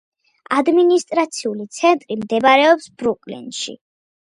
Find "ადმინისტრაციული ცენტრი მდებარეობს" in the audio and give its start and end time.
0.61-2.91